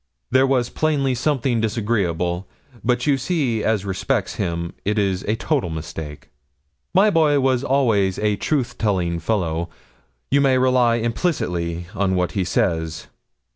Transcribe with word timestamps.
There 0.31 0.47
was 0.47 0.71
plainly 0.71 1.13
something 1.13 1.61
disagreeable; 1.61 2.47
but 2.83 3.05
you 3.05 3.19
see 3.19 3.63
as 3.63 3.85
respects 3.85 4.37
him 4.37 4.73
it 4.83 4.97
is 4.97 5.21
a 5.25 5.35
total 5.35 5.69
mistake. 5.69 6.31
My 6.91 7.11
boy 7.11 7.39
was 7.39 7.63
always 7.63 8.17
a 8.17 8.35
truth 8.35 8.79
telling 8.79 9.19
fellow 9.19 9.69
you 10.31 10.41
may 10.41 10.57
rely 10.57 10.95
implicitly 10.95 11.85
on 11.93 12.15
what 12.15 12.31
he 12.31 12.43
says. 12.43 13.09